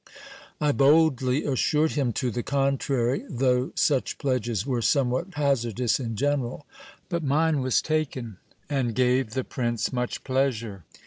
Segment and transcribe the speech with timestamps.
[0.59, 6.65] I boldly assured him to the contrary, though such pledges were somewhat hazardous in general;
[7.07, 8.37] but mine was taken,
[8.67, 10.85] and gave the prince much pleasure.